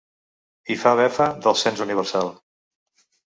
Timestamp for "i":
0.75-0.77